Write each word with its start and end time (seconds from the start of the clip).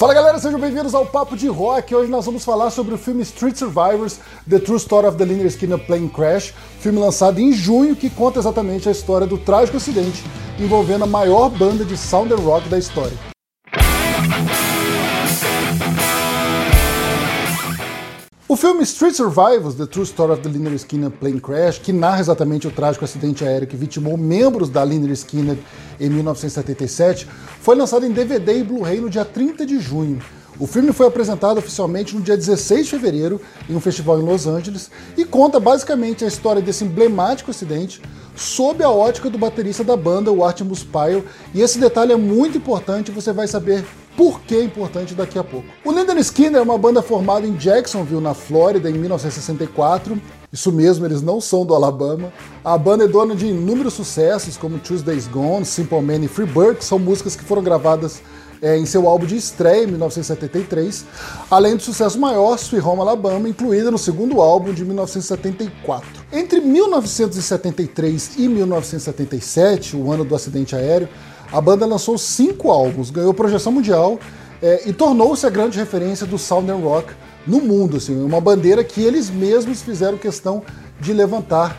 Fala 0.00 0.14
galera, 0.14 0.38
sejam 0.38 0.58
bem-vindos 0.58 0.94
ao 0.94 1.04
Papo 1.04 1.36
de 1.36 1.46
Rock. 1.46 1.94
Hoje 1.94 2.10
nós 2.10 2.24
vamos 2.24 2.42
falar 2.42 2.70
sobre 2.70 2.94
o 2.94 2.96
filme 2.96 3.20
Street 3.20 3.54
Survivors: 3.54 4.18
The 4.48 4.58
True 4.58 4.78
Story 4.78 5.06
of 5.06 5.18
the 5.18 5.26
Lynyrd 5.26 5.50
Skinner 5.50 5.78
Plane 5.78 6.08
Crash, 6.08 6.54
filme 6.78 6.98
lançado 6.98 7.38
em 7.38 7.52
junho 7.52 7.94
que 7.94 8.08
conta 8.08 8.38
exatamente 8.38 8.88
a 8.88 8.92
história 8.92 9.26
do 9.26 9.36
trágico 9.36 9.76
acidente 9.76 10.24
envolvendo 10.58 11.04
a 11.04 11.06
maior 11.06 11.50
banda 11.50 11.84
de 11.84 11.98
sound 11.98 12.32
rock 12.32 12.66
da 12.70 12.78
história. 12.78 13.29
O 18.50 18.56
filme 18.56 18.82
Street 18.82 19.14
Survivors, 19.14 19.76
The 19.76 19.86
True 19.86 20.02
Story 20.02 20.32
of 20.32 20.42
the 20.42 20.48
Lynyrd 20.48 20.74
Skinner 20.74 21.08
Plane 21.08 21.40
Crash, 21.40 21.78
que 21.78 21.92
narra 21.92 22.18
exatamente 22.18 22.66
o 22.66 22.70
trágico 22.72 23.04
acidente 23.04 23.44
aéreo 23.44 23.68
que 23.68 23.76
vitimou 23.76 24.16
membros 24.16 24.68
da 24.68 24.82
Lynyrd 24.82 25.12
Skinner 25.12 25.56
em 26.00 26.10
1977, 26.10 27.28
foi 27.60 27.76
lançado 27.76 28.04
em 28.04 28.10
DVD 28.10 28.58
e 28.58 28.64
Blu-ray 28.64 29.00
no 29.00 29.08
dia 29.08 29.24
30 29.24 29.64
de 29.64 29.78
junho. 29.78 30.20
O 30.58 30.66
filme 30.66 30.92
foi 30.92 31.06
apresentado 31.06 31.58
oficialmente 31.58 32.16
no 32.16 32.22
dia 32.22 32.36
16 32.36 32.86
de 32.86 32.90
fevereiro 32.90 33.40
em 33.68 33.76
um 33.76 33.80
festival 33.80 34.20
em 34.20 34.24
Los 34.24 34.48
Angeles 34.48 34.90
e 35.16 35.24
conta 35.24 35.60
basicamente 35.60 36.24
a 36.24 36.26
história 36.26 36.60
desse 36.60 36.82
emblemático 36.82 37.52
acidente 37.52 38.02
sob 38.34 38.82
a 38.82 38.90
ótica 38.90 39.30
do 39.30 39.38
baterista 39.38 39.84
da 39.84 39.96
banda, 39.96 40.32
o 40.32 40.44
Artemus 40.44 40.82
Pyle, 40.82 41.22
e 41.54 41.60
esse 41.60 41.78
detalhe 41.78 42.12
é 42.12 42.16
muito 42.16 42.58
importante, 42.58 43.12
você 43.12 43.32
vai 43.32 43.46
saber 43.46 43.84
por 44.20 44.42
que 44.42 44.54
é 44.54 44.62
importante 44.62 45.14
daqui 45.14 45.38
a 45.38 45.42
pouco. 45.42 45.66
O 45.82 45.90
Lynyrd 45.90 46.20
Skinner 46.20 46.56
é 46.56 46.60
uma 46.60 46.76
banda 46.76 47.00
formada 47.00 47.46
em 47.46 47.54
Jacksonville, 47.54 48.20
na 48.20 48.34
Flórida, 48.34 48.90
em 48.90 48.92
1964. 48.92 50.20
Isso 50.52 50.70
mesmo, 50.70 51.06
eles 51.06 51.22
não 51.22 51.40
são 51.40 51.64
do 51.64 51.74
Alabama. 51.74 52.30
A 52.62 52.76
banda 52.76 53.04
é 53.04 53.08
dona 53.08 53.34
de 53.34 53.46
inúmeros 53.46 53.94
sucessos, 53.94 54.58
como 54.58 54.78
Tuesday's 54.78 55.26
Gone, 55.26 55.64
Simple 55.64 56.02
Man 56.02 56.22
e 56.22 56.28
Free 56.28 56.44
Bird, 56.44 56.74
que 56.74 56.84
são 56.84 56.98
músicas 56.98 57.34
que 57.34 57.42
foram 57.42 57.62
gravadas 57.62 58.20
é, 58.60 58.76
em 58.76 58.84
seu 58.84 59.08
álbum 59.08 59.24
de 59.24 59.36
estreia, 59.36 59.84
em 59.84 59.86
1973, 59.86 61.06
além 61.50 61.76
do 61.76 61.82
sucesso 61.82 62.20
maior, 62.20 62.56
Sweet 62.56 62.86
Home 62.86 63.00
Alabama, 63.00 63.48
incluída 63.48 63.90
no 63.90 63.96
segundo 63.96 64.42
álbum 64.42 64.74
de 64.74 64.84
1974. 64.84 66.06
Entre 66.30 66.60
1973 66.60 68.32
e 68.36 68.48
1977, 68.48 69.96
o 69.96 70.12
ano 70.12 70.26
do 70.26 70.34
acidente 70.34 70.76
aéreo, 70.76 71.08
a 71.52 71.60
banda 71.60 71.86
lançou 71.86 72.16
cinco 72.16 72.70
álbuns, 72.70 73.10
ganhou 73.10 73.34
projeção 73.34 73.72
mundial 73.72 74.18
é, 74.62 74.88
e 74.88 74.92
tornou-se 74.92 75.44
a 75.46 75.50
grande 75.50 75.78
referência 75.78 76.26
do 76.26 76.38
Southern 76.38 76.82
Rock 76.82 77.12
no 77.46 77.60
mundo, 77.60 77.96
assim, 77.96 78.22
uma 78.22 78.40
bandeira 78.40 78.84
que 78.84 79.02
eles 79.02 79.30
mesmos 79.30 79.82
fizeram 79.82 80.18
questão 80.18 80.62
de 81.00 81.12
levantar. 81.12 81.76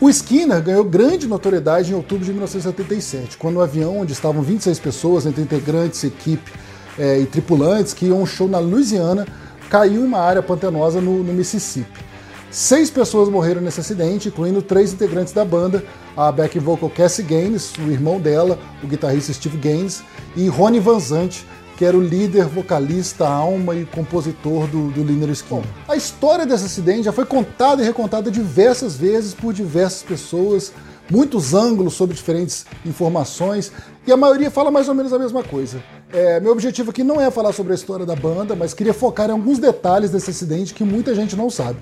O 0.00 0.08
Skinner 0.08 0.62
ganhou 0.62 0.84
grande 0.84 1.26
notoriedade 1.26 1.90
em 1.90 1.94
outubro 1.94 2.24
de 2.24 2.30
1977, 2.30 3.36
quando 3.36 3.56
o 3.56 3.60
avião 3.60 3.98
onde 3.98 4.12
estavam 4.12 4.42
26 4.42 4.78
pessoas, 4.78 5.26
entre 5.26 5.42
integrantes, 5.42 6.04
equipe 6.04 6.52
é, 6.96 7.18
e 7.18 7.26
tripulantes, 7.26 7.92
que 7.92 8.06
iam 8.06 8.22
um 8.22 8.26
show 8.26 8.46
na 8.46 8.58
Louisiana, 8.58 9.26
caiu 9.68 10.02
em 10.02 10.04
uma 10.04 10.20
área 10.20 10.42
pantanosa 10.42 11.00
no, 11.00 11.24
no 11.24 11.32
Mississippi. 11.32 12.07
Seis 12.50 12.90
pessoas 12.90 13.28
morreram 13.28 13.60
nesse 13.60 13.80
acidente, 13.80 14.28
incluindo 14.28 14.62
três 14.62 14.92
integrantes 14.92 15.34
da 15.34 15.44
banda, 15.44 15.84
a 16.16 16.32
back 16.32 16.58
vocal 16.58 16.88
Cassie 16.88 17.22
Gaines, 17.22 17.72
o 17.76 17.90
irmão 17.90 18.18
dela, 18.18 18.58
o 18.82 18.86
guitarrista 18.86 19.34
Steve 19.34 19.58
Gaines, 19.58 20.02
e 20.34 20.48
Ronnie 20.48 20.80
Van 20.80 20.98
Zant, 20.98 21.44
que 21.76 21.84
era 21.84 21.96
o 21.96 22.00
líder, 22.00 22.46
vocalista, 22.46 23.28
alma 23.28 23.74
e 23.74 23.84
compositor 23.84 24.66
do, 24.66 24.90
do 24.90 25.04
Lynyrd 25.04 25.32
Skynyrd. 25.32 25.68
a 25.86 25.94
história 25.94 26.46
desse 26.46 26.64
acidente 26.64 27.04
já 27.04 27.12
foi 27.12 27.26
contada 27.26 27.82
e 27.82 27.84
recontada 27.84 28.30
diversas 28.30 28.96
vezes 28.96 29.34
por 29.34 29.52
diversas 29.52 30.02
pessoas, 30.02 30.72
muitos 31.10 31.52
ângulos 31.52 31.94
sobre 31.94 32.16
diferentes 32.16 32.64
informações, 32.84 33.70
e 34.06 34.10
a 34.10 34.16
maioria 34.16 34.50
fala 34.50 34.70
mais 34.70 34.88
ou 34.88 34.94
menos 34.94 35.12
a 35.12 35.18
mesma 35.18 35.44
coisa. 35.44 35.82
É, 36.10 36.40
meu 36.40 36.52
objetivo 36.52 36.90
aqui 36.90 37.04
não 37.04 37.20
é 37.20 37.30
falar 37.30 37.52
sobre 37.52 37.72
a 37.72 37.76
história 37.76 38.06
da 38.06 38.16
banda, 38.16 38.56
mas 38.56 38.72
queria 38.72 38.94
focar 38.94 39.28
em 39.28 39.32
alguns 39.32 39.58
detalhes 39.58 40.10
desse 40.10 40.30
acidente 40.30 40.72
que 40.72 40.82
muita 40.82 41.14
gente 41.14 41.36
não 41.36 41.50
sabe. 41.50 41.78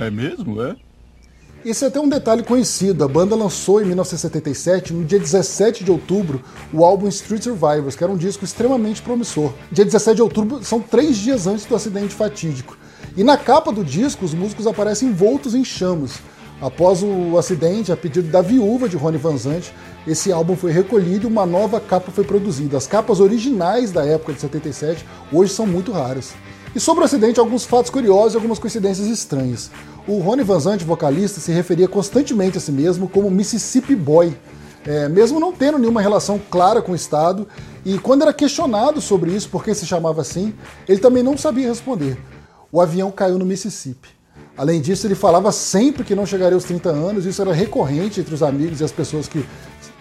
É 0.00 0.10
mesmo, 0.10 0.62
é? 0.62 0.76
Esse 1.62 1.84
é 1.84 1.88
até 1.88 2.00
um 2.00 2.08
detalhe 2.08 2.42
conhecido. 2.42 3.04
A 3.04 3.08
banda 3.08 3.36
lançou 3.36 3.82
em 3.82 3.84
1977, 3.84 4.94
no 4.94 5.04
dia 5.04 5.18
17 5.18 5.84
de 5.84 5.90
outubro, 5.90 6.42
o 6.72 6.82
álbum 6.82 7.06
Street 7.08 7.42
Survivors, 7.42 7.94
que 7.94 8.02
era 8.02 8.10
um 8.10 8.16
disco 8.16 8.42
extremamente 8.42 9.02
promissor. 9.02 9.52
Dia 9.70 9.84
17 9.84 10.16
de 10.16 10.22
outubro 10.22 10.64
são 10.64 10.80
três 10.80 11.18
dias 11.18 11.46
antes 11.46 11.66
do 11.66 11.76
acidente 11.76 12.14
fatídico. 12.14 12.78
E 13.14 13.22
na 13.22 13.36
capa 13.36 13.70
do 13.70 13.84
disco, 13.84 14.24
os 14.24 14.32
músicos 14.32 14.66
aparecem 14.66 15.10
envoltos 15.10 15.54
em 15.54 15.62
chamas. 15.62 16.18
Após 16.62 17.02
o 17.02 17.36
acidente, 17.36 17.92
a 17.92 17.96
pedido 17.96 18.30
da 18.30 18.40
viúva 18.40 18.88
de 18.88 18.96
Ronnie 18.96 19.18
Van 19.18 19.36
Zant, 19.36 19.70
esse 20.06 20.32
álbum 20.32 20.56
foi 20.56 20.72
recolhido 20.72 21.26
e 21.26 21.30
uma 21.30 21.44
nova 21.44 21.78
capa 21.78 22.10
foi 22.10 22.24
produzida. 22.24 22.78
As 22.78 22.86
capas 22.86 23.20
originais 23.20 23.90
da 23.90 24.04
época 24.04 24.32
de 24.32 24.40
77 24.40 25.04
hoje 25.30 25.52
são 25.52 25.66
muito 25.66 25.92
raras. 25.92 26.32
E 26.74 26.78
sobre 26.78 27.02
o 27.02 27.04
acidente, 27.04 27.40
alguns 27.40 27.64
fatos 27.64 27.90
curiosos 27.90 28.34
e 28.34 28.36
algumas 28.36 28.60
coincidências 28.60 29.08
estranhas. 29.08 29.70
O 30.06 30.18
Rony 30.18 30.44
Van 30.44 30.60
Zant, 30.60 30.84
vocalista, 30.84 31.40
se 31.40 31.50
referia 31.50 31.88
constantemente 31.88 32.58
a 32.58 32.60
si 32.60 32.70
mesmo 32.70 33.08
como 33.08 33.28
Mississippi 33.28 33.96
Boy, 33.96 34.36
é, 34.86 35.08
mesmo 35.08 35.40
não 35.40 35.52
tendo 35.52 35.78
nenhuma 35.78 36.00
relação 36.00 36.40
clara 36.48 36.80
com 36.80 36.92
o 36.92 36.94
Estado, 36.94 37.48
e 37.84 37.98
quando 37.98 38.22
era 38.22 38.32
questionado 38.32 39.00
sobre 39.00 39.32
isso, 39.32 39.48
por 39.48 39.64
que 39.64 39.74
se 39.74 39.84
chamava 39.84 40.20
assim, 40.20 40.54
ele 40.88 41.00
também 41.00 41.24
não 41.24 41.36
sabia 41.36 41.66
responder. 41.66 42.16
O 42.70 42.80
avião 42.80 43.10
caiu 43.10 43.36
no 43.36 43.44
Mississippi. 43.44 44.08
Além 44.56 44.80
disso, 44.80 45.06
ele 45.06 45.16
falava 45.16 45.50
sempre 45.50 46.04
que 46.04 46.14
não 46.14 46.24
chegaria 46.24 46.54
aos 46.54 46.64
30 46.64 46.88
anos, 46.88 47.26
isso 47.26 47.42
era 47.42 47.52
recorrente 47.52 48.20
entre 48.20 48.32
os 48.32 48.44
amigos 48.44 48.80
e 48.80 48.84
as 48.84 48.92
pessoas 48.92 49.26
que 49.26 49.44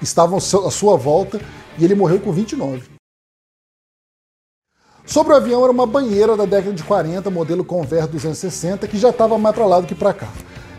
estavam 0.04 0.38
à 0.38 0.72
sua 0.72 0.96
volta, 0.96 1.42
e 1.80 1.84
ele 1.84 1.96
morreu 1.96 2.20
com 2.20 2.32
29. 2.32 2.99
Sobre 5.10 5.34
o 5.34 5.36
avião 5.36 5.64
era 5.64 5.72
uma 5.72 5.88
banheira 5.88 6.38
da 6.38 6.46
década 6.46 6.72
de 6.72 6.84
40, 6.84 7.32
modelo 7.32 7.66
Convair 7.66 8.06
260, 8.06 8.88
que 8.88 8.96
já 8.96 9.10
estava 9.10 9.40
mais 9.40 9.56
para 9.56 9.66
lá 9.66 9.80
do 9.80 9.88
que 9.88 9.96
para 9.96 10.14
cá. 10.14 10.28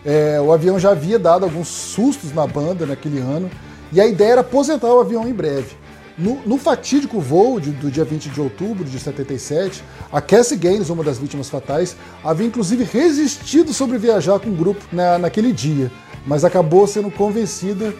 É, 0.04 0.41
o 0.41 0.52
avião 0.52 0.78
já 0.78 0.92
havia 0.92 1.18
dado 1.18 1.42
alguns 1.42 1.66
sustos 1.66 2.32
na 2.32 2.46
banda 2.46 2.86
naquele 2.86 3.19
ano, 3.19 3.50
e 3.90 4.00
a 4.00 4.06
ideia 4.06 4.30
era 4.30 4.40
aposentar 4.42 4.86
o 4.86 5.00
avião 5.00 5.26
em 5.26 5.32
breve. 5.32 5.74
No, 6.16 6.40
no 6.46 6.58
fatídico 6.58 7.19
voo 7.19 7.58
de, 7.58 7.72
do 7.72 7.90
dia 7.90 8.04
20 8.04 8.28
de 8.28 8.40
outubro 8.40 8.84
de 8.84 9.00
77, 9.00 9.82
a 10.12 10.20
Cassie 10.20 10.56
Gaines, 10.56 10.90
uma 10.90 11.02
das 11.02 11.19
vítimas 11.19 11.50
fatais, 11.50 11.96
havia 12.22 12.46
inclusive 12.46 12.84
resistido 12.84 13.74
sobre 13.74 13.98
viajar 13.98 14.38
com 14.38 14.50
o 14.50 14.54
grupo 14.54 14.80
na, 14.92 15.19
naquele 15.19 15.52
dia, 15.52 15.90
mas 16.24 16.44
acabou 16.44 16.86
sendo 16.86 17.10
convencida 17.10 17.92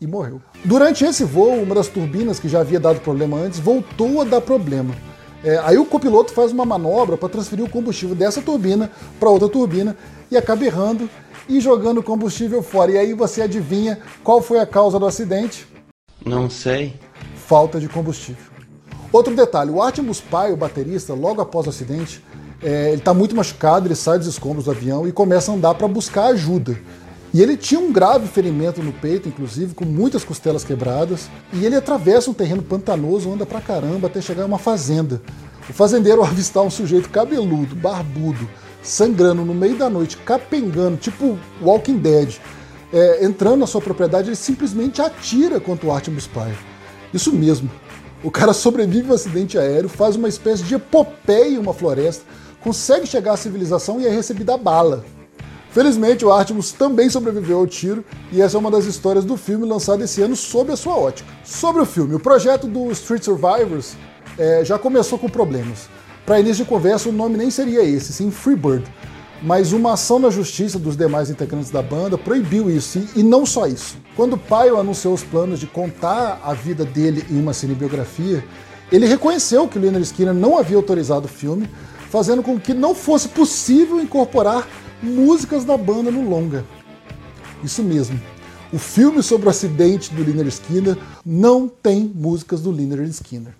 e 0.00 0.06
morreu. 0.06 0.40
Durante 0.64 1.04
esse 1.04 1.24
voo, 1.24 1.60
uma 1.60 1.74
das 1.74 1.88
turbinas 1.88 2.38
que 2.38 2.48
já 2.48 2.60
havia 2.60 2.78
dado 2.78 3.00
problema 3.00 3.36
antes 3.36 3.58
voltou 3.58 4.20
a 4.20 4.24
dar 4.24 4.40
problema. 4.40 4.94
É, 5.44 5.58
aí 5.64 5.76
o 5.76 5.84
copiloto 5.84 6.32
faz 6.32 6.52
uma 6.52 6.64
manobra 6.64 7.16
para 7.16 7.28
transferir 7.28 7.64
o 7.64 7.68
combustível 7.68 8.14
dessa 8.14 8.40
turbina 8.40 8.90
para 9.18 9.28
outra 9.28 9.48
turbina 9.48 9.96
e 10.30 10.36
acaba 10.36 10.64
errando 10.64 11.10
e 11.48 11.60
jogando 11.60 11.98
o 11.98 12.02
combustível 12.02 12.62
fora. 12.62 12.92
E 12.92 12.98
aí 12.98 13.14
você 13.14 13.42
adivinha 13.42 13.98
qual 14.22 14.40
foi 14.40 14.60
a 14.60 14.66
causa 14.66 14.98
do 14.98 15.06
acidente? 15.06 15.66
Não 16.24 16.48
sei. 16.48 16.94
Falta 17.34 17.80
de 17.80 17.88
combustível. 17.88 18.52
Outro 19.12 19.34
detalhe, 19.34 19.70
o 19.70 19.82
Artemus 19.82 20.20
Pai, 20.20 20.52
o 20.52 20.56
baterista, 20.56 21.12
logo 21.12 21.42
após 21.42 21.66
o 21.66 21.70
acidente, 21.70 22.24
é, 22.62 22.88
ele 22.88 22.98
está 22.98 23.12
muito 23.12 23.34
machucado, 23.34 23.86
ele 23.86 23.96
sai 23.96 24.18
dos 24.18 24.28
escombros 24.28 24.64
do 24.66 24.70
avião 24.70 25.06
e 25.06 25.12
começa 25.12 25.50
a 25.50 25.54
andar 25.54 25.74
para 25.74 25.88
buscar 25.88 26.26
ajuda. 26.26 26.78
E 27.34 27.40
ele 27.40 27.56
tinha 27.56 27.80
um 27.80 27.90
grave 27.90 28.28
ferimento 28.28 28.82
no 28.82 28.92
peito, 28.92 29.28
inclusive, 29.28 29.74
com 29.74 29.86
muitas 29.86 30.22
costelas 30.22 30.64
quebradas. 30.64 31.30
E 31.52 31.64
ele 31.64 31.74
atravessa 31.74 32.30
um 32.30 32.34
terreno 32.34 32.62
pantanoso, 32.62 33.32
anda 33.32 33.46
pra 33.46 33.60
caramba 33.60 34.06
até 34.06 34.20
chegar 34.20 34.42
a 34.42 34.46
uma 34.46 34.58
fazenda. 34.58 35.22
O 35.68 35.72
fazendeiro, 35.72 36.20
ao 36.20 36.26
avistar 36.26 36.62
um 36.62 36.70
sujeito 36.70 37.08
cabeludo, 37.08 37.74
barbudo, 37.74 38.48
sangrando 38.82 39.44
no 39.44 39.54
meio 39.54 39.76
da 39.76 39.88
noite, 39.88 40.18
capengando, 40.18 40.98
tipo 40.98 41.38
Walking 41.62 41.98
Dead, 41.98 42.36
é, 42.92 43.24
entrando 43.24 43.60
na 43.60 43.66
sua 43.66 43.80
propriedade, 43.80 44.28
ele 44.28 44.36
simplesmente 44.36 45.00
atira 45.00 45.58
contra 45.58 45.86
o 45.86 45.92
Artemus 45.92 46.26
Pyre. 46.26 46.58
Isso 47.14 47.32
mesmo. 47.32 47.70
O 48.22 48.30
cara 48.30 48.52
sobrevive 48.52 49.08
ao 49.08 49.14
acidente 49.14 49.56
aéreo, 49.56 49.88
faz 49.88 50.16
uma 50.16 50.28
espécie 50.28 50.62
de 50.64 50.74
epopeia 50.74 51.54
em 51.54 51.58
uma 51.58 51.72
floresta, 51.72 52.24
consegue 52.60 53.06
chegar 53.06 53.32
à 53.32 53.36
civilização 53.36 54.00
e 54.00 54.06
é 54.06 54.10
recebido 54.10 54.50
a 54.50 54.58
bala. 54.58 55.04
Felizmente, 55.72 56.22
o 56.22 56.30
Artemus 56.30 56.70
também 56.70 57.08
sobreviveu 57.08 57.58
ao 57.58 57.66
tiro 57.66 58.04
e 58.30 58.42
essa 58.42 58.58
é 58.58 58.60
uma 58.60 58.70
das 58.70 58.84
histórias 58.84 59.24
do 59.24 59.38
filme 59.38 59.66
lançado 59.66 60.04
esse 60.04 60.20
ano 60.20 60.36
sob 60.36 60.70
a 60.70 60.76
sua 60.76 60.94
ótica. 60.94 61.32
Sobre 61.42 61.80
o 61.80 61.86
filme, 61.86 62.14
o 62.14 62.20
projeto 62.20 62.66
do 62.66 62.90
Street 62.92 63.22
Survivors 63.22 63.96
é, 64.38 64.62
já 64.62 64.78
começou 64.78 65.18
com 65.18 65.30
problemas. 65.30 65.88
Para 66.26 66.38
início 66.40 66.64
de 66.64 66.68
conversa, 66.68 67.08
o 67.08 67.12
nome 67.12 67.38
nem 67.38 67.50
seria 67.50 67.82
esse, 67.82 68.12
sim 68.12 68.30
Freebird. 68.30 68.84
Mas 69.42 69.72
uma 69.72 69.94
ação 69.94 70.18
na 70.18 70.28
justiça 70.28 70.78
dos 70.78 70.94
demais 70.94 71.30
integrantes 71.30 71.70
da 71.70 71.82
banda 71.82 72.18
proibiu 72.18 72.70
isso, 72.70 73.02
e, 73.16 73.22
não 73.22 73.44
só 73.46 73.66
isso. 73.66 73.96
Quando 74.14 74.36
Pyle 74.36 74.78
anunciou 74.78 75.14
os 75.14 75.24
planos 75.24 75.58
de 75.58 75.66
contar 75.66 76.40
a 76.44 76.52
vida 76.52 76.84
dele 76.84 77.24
em 77.30 77.40
uma 77.40 77.54
cinebiografia, 77.54 78.44
ele 78.92 79.06
reconheceu 79.06 79.66
que 79.66 79.78
Leonard 79.78 80.04
Skinner 80.04 80.34
não 80.34 80.58
havia 80.58 80.76
autorizado 80.76 81.24
o 81.24 81.28
filme, 81.28 81.68
fazendo 82.10 82.42
com 82.42 82.60
que 82.60 82.74
não 82.74 82.94
fosse 82.94 83.28
possível 83.28 83.98
incorporar 84.00 84.68
músicas 85.02 85.64
da 85.64 85.76
banda 85.76 86.10
no 86.10 86.28
longa. 86.28 86.64
Isso 87.62 87.82
mesmo. 87.82 88.20
O 88.72 88.78
filme 88.78 89.22
sobre 89.22 89.46
o 89.46 89.50
acidente 89.50 90.12
do 90.14 90.22
Lynyrd 90.22 90.48
Skinner 90.48 90.96
não 91.24 91.68
tem 91.68 92.10
músicas 92.14 92.62
do 92.62 92.70
Lynyrd 92.70 93.10
Skinner. 93.10 93.54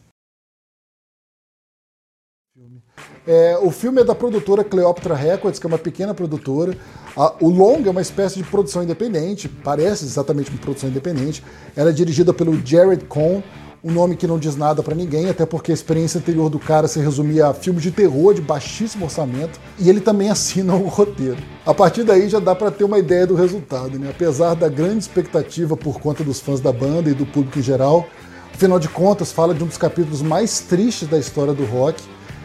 É, 3.26 3.56
o 3.58 3.70
filme 3.70 4.00
é 4.00 4.04
da 4.04 4.14
produtora 4.14 4.64
Cleopatra 4.64 5.14
Records, 5.14 5.60
que 5.60 5.66
é 5.66 5.68
uma 5.68 5.78
pequena 5.78 6.12
produtora. 6.14 6.76
A, 7.16 7.34
o 7.40 7.48
longa 7.48 7.88
é 7.88 7.90
uma 7.90 8.00
espécie 8.00 8.36
de 8.36 8.44
produção 8.44 8.82
independente, 8.82 9.48
parece 9.48 10.04
exatamente 10.04 10.50
uma 10.50 10.58
produção 10.58 10.88
independente. 10.88 11.42
Ela 11.76 11.90
é 11.90 11.92
dirigida 11.92 12.32
pelo 12.32 12.54
Jared 12.66 13.04
Cohn, 13.04 13.42
um 13.84 13.90
nome 13.90 14.14
que 14.14 14.28
não 14.28 14.38
diz 14.38 14.54
nada 14.54 14.80
para 14.82 14.94
ninguém, 14.94 15.28
até 15.28 15.44
porque 15.44 15.72
a 15.72 15.74
experiência 15.74 16.18
anterior 16.18 16.48
do 16.48 16.58
cara 16.58 16.86
se 16.86 17.00
resumia 17.00 17.48
a 17.48 17.54
filmes 17.54 17.82
de 17.82 17.90
terror 17.90 18.32
de 18.32 18.40
baixíssimo 18.40 19.06
orçamento, 19.06 19.58
e 19.78 19.88
ele 19.90 20.00
também 20.00 20.30
assina 20.30 20.74
o 20.74 20.86
roteiro. 20.86 21.38
A 21.66 21.74
partir 21.74 22.04
daí 22.04 22.28
já 22.28 22.38
dá 22.38 22.54
para 22.54 22.70
ter 22.70 22.84
uma 22.84 22.98
ideia 22.98 23.26
do 23.26 23.34
resultado, 23.34 23.98
né? 23.98 24.10
Apesar 24.10 24.54
da 24.54 24.68
grande 24.68 24.98
expectativa 24.98 25.76
por 25.76 26.00
conta 26.00 26.22
dos 26.22 26.38
fãs 26.38 26.60
da 26.60 26.72
banda 26.72 27.10
e 27.10 27.14
do 27.14 27.26
público 27.26 27.58
em 27.58 27.62
geral, 27.62 28.06
afinal 28.54 28.78
de 28.78 28.88
contas 28.88 29.32
fala 29.32 29.52
de 29.52 29.64
um 29.64 29.66
dos 29.66 29.78
capítulos 29.78 30.22
mais 30.22 30.60
tristes 30.60 31.08
da 31.08 31.18
história 31.18 31.52
do 31.52 31.64
rock. 31.64 32.00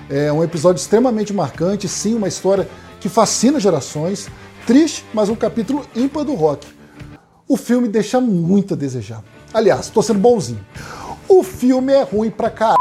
É 0.09 0.31
um 0.31 0.43
episódio 0.43 0.79
extremamente 0.79 1.33
marcante, 1.33 1.87
sim, 1.87 2.15
uma 2.15 2.27
história 2.27 2.67
que 2.99 3.09
fascina 3.09 3.59
gerações, 3.59 4.27
triste, 4.65 5.05
mas 5.13 5.29
um 5.29 5.35
capítulo 5.35 5.85
ímpar 5.95 6.23
do 6.23 6.33
rock. 6.33 6.65
O 7.47 7.55
filme 7.55 7.87
deixa 7.87 8.19
muito 8.19 8.73
a 8.73 8.77
desejar. 8.77 9.23
Aliás, 9.53 9.89
tô 9.89 10.01
sendo 10.01 10.19
bonzinho. 10.19 10.65
O 11.29 11.43
filme 11.43 11.91
é 11.91 12.03
ruim 12.03 12.29
pra 12.29 12.49
caralho. 12.49 12.77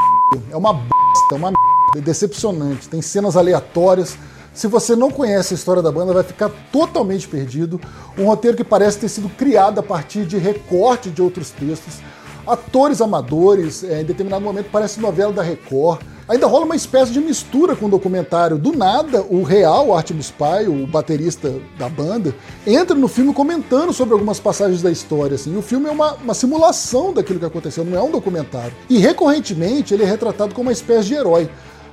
É 0.50 0.56
uma 0.56 0.72
bosta, 0.72 1.34
uma 1.34 1.50
merda, 1.50 1.98
é 1.98 2.00
decepcionante. 2.00 2.88
Tem 2.88 3.02
cenas 3.02 3.36
aleatórias. 3.36 4.16
Se 4.54 4.68
você 4.68 4.94
não 4.94 5.10
conhece 5.10 5.52
a 5.52 5.56
história 5.56 5.82
da 5.82 5.90
banda, 5.90 6.12
vai 6.12 6.22
ficar 6.22 6.50
totalmente 6.70 7.26
perdido. 7.26 7.80
Um 8.16 8.24
roteiro 8.24 8.56
que 8.56 8.62
parece 8.62 8.98
ter 8.98 9.08
sido 9.08 9.28
criado 9.28 9.80
a 9.80 9.82
partir 9.82 10.24
de 10.24 10.38
recorte 10.38 11.10
de 11.10 11.20
outros 11.20 11.50
textos. 11.50 11.98
Atores 12.46 13.00
amadores, 13.00 13.82
é, 13.82 14.02
em 14.02 14.04
determinado 14.04 14.44
momento 14.44 14.70
parece 14.70 15.00
novela 15.00 15.32
da 15.32 15.42
Record. 15.42 16.00
Ainda 16.28 16.48
rola 16.48 16.64
uma 16.64 16.74
espécie 16.74 17.12
de 17.12 17.20
mistura 17.20 17.76
com 17.76 17.86
o 17.86 17.88
documentário. 17.88 18.58
Do 18.58 18.72
nada, 18.72 19.22
o 19.30 19.44
real 19.44 19.96
Artemis 19.96 20.28
Pyle, 20.28 20.68
o 20.68 20.84
baterista 20.84 21.54
da 21.78 21.88
banda, 21.88 22.34
entra 22.66 22.96
no 22.96 23.06
filme 23.06 23.32
comentando 23.32 23.92
sobre 23.92 24.14
algumas 24.14 24.40
passagens 24.40 24.82
da 24.82 24.90
história. 24.90 25.36
Assim. 25.36 25.56
O 25.56 25.62
filme 25.62 25.88
é 25.88 25.92
uma, 25.92 26.14
uma 26.14 26.34
simulação 26.34 27.12
daquilo 27.12 27.38
que 27.38 27.44
aconteceu, 27.44 27.84
não 27.84 27.96
é 27.96 28.02
um 28.02 28.10
documentário. 28.10 28.72
E 28.90 28.98
recorrentemente 28.98 29.94
ele 29.94 30.02
é 30.02 30.06
retratado 30.06 30.52
como 30.52 30.68
uma 30.68 30.72
espécie 30.72 31.06
de 31.06 31.14
herói. 31.14 31.48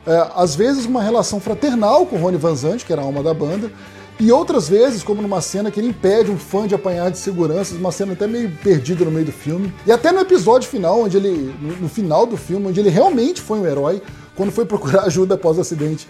É, 0.05 0.27
às 0.35 0.55
vezes 0.55 0.85
uma 0.85 1.03
relação 1.03 1.39
fraternal 1.39 2.05
com 2.07 2.17
Rony 2.17 2.37
Van 2.37 2.55
Zant, 2.55 2.83
que 2.83 2.91
era 2.91 3.03
a 3.03 3.05
alma 3.05 3.21
da 3.21 3.35
banda, 3.35 3.71
e 4.19 4.31
outras 4.31 4.69
vezes, 4.69 5.03
como 5.03 5.21
numa 5.21 5.41
cena 5.41 5.71
que 5.71 5.79
ele 5.79 5.87
impede 5.87 6.29
um 6.29 6.37
fã 6.37 6.67
de 6.67 6.75
apanhar 6.75 7.09
de 7.09 7.17
seguranças, 7.17 7.77
uma 7.77 7.91
cena 7.91 8.13
até 8.13 8.27
meio 8.27 8.51
perdida 8.63 9.03
no 9.03 9.11
meio 9.11 9.25
do 9.25 9.31
filme. 9.31 9.73
E 9.85 9.91
até 9.91 10.11
no 10.11 10.19
episódio 10.19 10.69
final, 10.69 11.01
onde 11.01 11.17
ele. 11.17 11.53
no 11.79 11.89
final 11.89 12.25
do 12.25 12.37
filme, 12.37 12.67
onde 12.67 12.79
ele 12.79 12.89
realmente 12.89 13.41
foi 13.41 13.59
um 13.59 13.65
herói, 13.65 14.01
quando 14.35 14.51
foi 14.51 14.65
procurar 14.65 15.03
ajuda 15.07 15.35
após 15.35 15.57
o 15.57 15.61
acidente, 15.61 16.07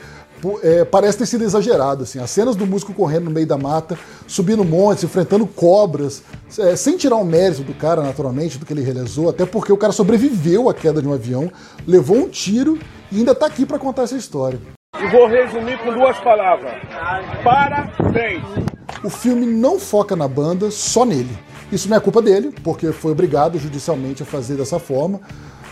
é, 0.62 0.84
parece 0.84 1.18
ter 1.18 1.26
sido 1.26 1.44
exagerado. 1.44 2.04
Assim. 2.04 2.20
As 2.20 2.30
cenas 2.30 2.56
do 2.56 2.66
músico 2.66 2.94
correndo 2.94 3.26
no 3.26 3.32
meio 3.32 3.48
da 3.48 3.58
mata, 3.58 3.98
subindo 4.28 4.64
montes, 4.64 5.04
enfrentando 5.04 5.46
cobras, 5.48 6.24
é, 6.58 6.76
sem 6.76 6.98
tirar 6.98 7.16
o 7.16 7.26
mérito 7.26 7.64
do 7.64 7.74
cara, 7.74 8.02
naturalmente, 8.02 8.58
do 8.58 8.66
que 8.66 8.74
ele 8.74 8.84
realizou, 8.84 9.30
até 9.30 9.46
porque 9.46 9.72
o 9.72 9.78
cara 9.78 9.94
sobreviveu 9.94 10.70
à 10.70 10.74
queda 10.74 11.02
de 11.02 11.08
um 11.08 11.14
avião, 11.14 11.52
levou 11.88 12.18
um 12.18 12.28
tiro 12.28 12.78
e 13.12 13.20
ainda 13.20 13.32
está 13.32 13.46
aqui 13.46 13.66
para 13.66 13.80
contar 13.80 14.04
essa 14.04 14.16
história. 14.16 14.60
E 15.00 15.08
vou 15.08 15.28
resumir 15.28 15.78
com 15.80 15.94
duas 15.94 16.18
palavras: 16.20 16.74
parabéns! 17.44 18.44
O 19.04 19.10
filme 19.10 19.46
não 19.46 19.80
foca 19.80 20.16
na 20.16 20.28
banda, 20.28 20.72
só 20.72 21.06
nele. 21.06 21.38
Isso 21.72 21.90
não 21.90 21.98
é 21.98 22.00
culpa 22.00 22.22
dele, 22.22 22.54
porque 22.64 22.92
foi 22.92 23.12
obrigado 23.12 23.58
judicialmente 23.58 24.22
a 24.22 24.26
fazer 24.26 24.56
dessa 24.56 24.78
forma 24.78 25.20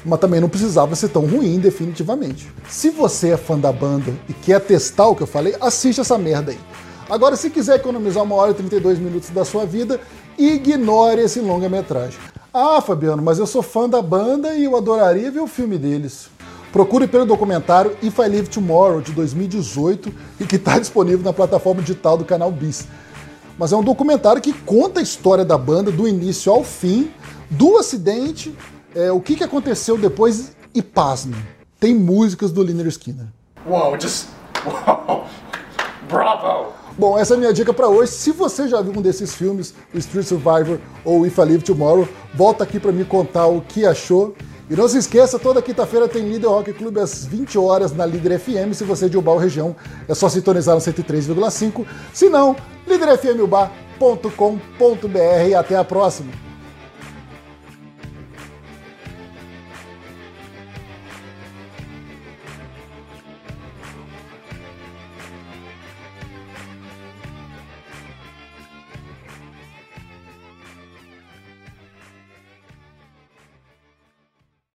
mas 0.06 0.20
também 0.20 0.40
não 0.40 0.50
precisava 0.50 0.96
ser 0.96 1.10
tão 1.10 1.26
ruim 1.26 1.60
definitivamente. 1.60 2.52
Se 2.70 2.90
você 2.90 3.30
é 3.30 3.38
fã 3.38 3.58
da 3.58 3.72
banda 3.72 4.14
e 4.28 4.34
quer 4.34 4.60
testar 4.60 5.08
o 5.08 5.16
que 5.16 5.24
eu 5.24 5.28
falei, 5.28 5.56
assiste 5.62 6.02
essa 6.02 6.18
merda 6.18 6.52
aí. 6.52 6.60
Agora, 7.10 7.36
se 7.36 7.50
quiser 7.50 7.76
economizar 7.76 8.24
uma 8.24 8.36
hora 8.36 8.52
e 8.52 8.56
32 8.56 8.98
minutos 8.98 9.30
da 9.30 9.44
sua 9.44 9.66
vida, 9.66 10.00
ignore 10.38 11.22
esse 11.22 11.40
longa-metragem. 11.40 12.18
Ah, 12.54 12.82
Fabiano, 12.82 13.22
mas 13.22 13.38
eu 13.38 13.46
sou 13.46 13.62
fã 13.62 13.88
da 13.88 14.02
banda 14.02 14.56
e 14.56 14.64
eu 14.64 14.76
adoraria 14.76 15.30
ver 15.30 15.40
o 15.40 15.48
filme 15.48 15.78
deles. 15.78 16.30
Procure 16.72 17.06
pelo 17.06 17.26
documentário 17.26 17.98
If 18.02 18.18
I 18.18 18.30
Live 18.30 18.50
Tomorrow, 18.50 19.02
de 19.02 19.12
2018, 19.12 20.12
e 20.40 20.46
que 20.46 20.56
está 20.56 20.80
disponível 20.80 21.24
na 21.24 21.34
plataforma 21.34 21.82
digital 21.82 22.18
do 22.18 22.24
canal 22.24 22.50
Bis. 22.50 22.88
Mas 23.58 23.74
é 23.74 23.76
um 23.76 23.84
documentário 23.84 24.42
que 24.42 24.54
conta 24.54 25.02
a 25.02 25.04
história 25.04 25.44
da 25.44 25.58
banda 25.58 25.92
do 25.92 26.08
início 26.08 26.52
ao 26.52 26.64
fim, 26.64 27.12
do 27.50 27.78
acidente 27.78 28.56
é, 28.96 29.12
o 29.12 29.20
que, 29.20 29.36
que 29.36 29.44
aconteceu 29.44 29.98
depois 29.98 30.54
e 30.74 30.82
pasme. 30.82 31.36
Tem 31.80 31.96
músicas 31.96 32.52
do 32.52 32.64
Liner 32.64 32.88
Skinner. 32.88 33.28
Uau, 33.68 34.00
just. 34.00 34.28
Uau! 34.66 35.28
Bravo! 36.10 36.74
Bom, 36.98 37.18
essa 37.18 37.34
é 37.34 37.38
a 37.38 37.40
minha 37.40 37.54
dica 37.54 37.74
para 37.74 37.88
hoje. 37.88 38.12
Se 38.12 38.32
você 38.32 38.68
já 38.68 38.82
viu 38.82 38.94
um 38.96 39.02
desses 39.02 39.34
filmes, 39.34 39.74
o 39.94 39.98
Street 39.98 40.26
Survivor 40.26 40.80
ou 41.06 41.26
If 41.26 41.38
I 41.38 41.42
Live 41.42 41.64
Tomorrow, 41.64 42.08
volta 42.34 42.64
aqui 42.64 42.80
para 42.80 42.92
me 42.92 43.06
contar 43.06 43.48
o 43.48 43.62
que 43.62 43.86
achou. 43.86 44.36
E 44.70 44.76
não 44.76 44.88
se 44.88 44.98
esqueça, 44.98 45.40
toda 45.40 45.62
quinta-feira 45.62 46.08
tem 46.08 46.30
Líder 46.30 46.48
Rock 46.48 46.72
Clube 46.74 47.00
às 47.00 47.26
20 47.26 47.58
horas 47.58 47.94
na 47.94 48.06
Líder 48.06 48.40
FM. 48.40 48.74
Se 48.74 48.84
você 48.84 49.06
é 49.06 49.10
de 49.10 49.18
Ubal 49.18 49.38
região, 49.38 49.76
é 50.08 50.14
só 50.14 50.30
sintonizar 50.30 50.76
no 50.76 50.82
103,5. 50.82 51.86
Se 52.14 52.30
não, 52.30 52.56
líderfmubá.com.br. 52.88 55.58
Até 55.58 55.76
a 55.76 55.84
próxima! 55.84 56.51